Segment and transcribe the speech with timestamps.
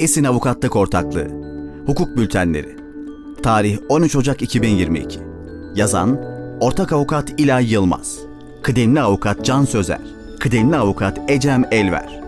[0.00, 1.28] Esin Avukatlık Ortaklığı.
[1.86, 2.76] Hukuk Bültenleri.
[3.42, 5.18] Tarih 13 Ocak 2022
[5.74, 6.20] Yazan
[6.60, 8.18] Ortak Avukat İlay Yılmaz.
[8.62, 10.00] Kıdemli Avukat Can Sözer.
[10.38, 12.20] Kıdemli Avukat Ecem Elver.